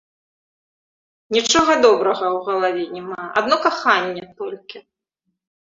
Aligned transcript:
Нічога 1.35 1.71
добрага 1.85 2.25
ў 2.29 2.37
галаве 2.49 2.83
няма, 2.97 3.21
адно 3.43 3.55
каханне 3.67 4.25
толькі. 4.41 4.77